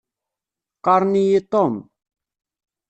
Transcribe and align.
Qqaṛen-iyi 0.77 1.39
Tom. 1.51 1.73